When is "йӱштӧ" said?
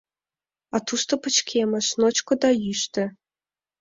2.63-3.03